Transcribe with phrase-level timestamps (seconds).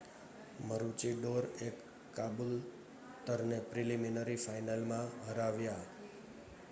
[0.61, 1.67] મરુચીડોરએ
[2.13, 5.85] કાબૂલતરને પ્રીલિમિનરી ફાઇનલમાં હરાવ્યા